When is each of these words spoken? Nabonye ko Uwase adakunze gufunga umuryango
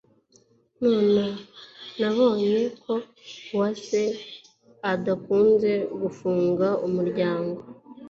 Nabonye 1.99 2.57
ko 2.83 2.93
Uwase 3.53 4.01
adakunze 4.91 5.71
gufunga 6.01 6.67
umuryango 6.87 7.59